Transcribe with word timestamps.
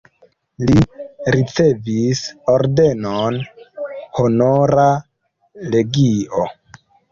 Li 0.69 0.77
ricevis 1.35 2.21
ordenon 2.55 3.39
Honora 4.23 4.89
legio. 5.77 6.51